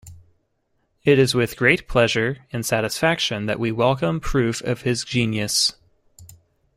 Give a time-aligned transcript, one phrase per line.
[1.03, 5.73] It is with great pleasure and satisfaction that we welcome proof of his genius.